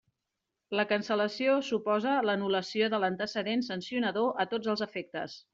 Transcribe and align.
La 0.79 0.85
cancel·lació 0.91 1.57
suposa 1.67 2.15
l'anul·lació 2.29 2.89
de 2.95 3.03
l'antecedent 3.05 3.65
sancionador 3.71 4.33
a 4.47 4.51
tots 4.57 4.73
els 4.75 4.87
efectes. 4.91 5.41